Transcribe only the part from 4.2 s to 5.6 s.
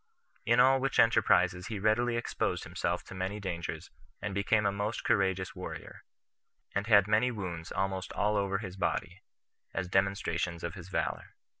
became a most courageous